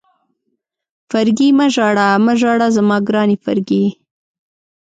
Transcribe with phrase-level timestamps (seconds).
[1.09, 3.85] فرګي مه ژاړه، مه ژاړه زما ګرانې فرګي.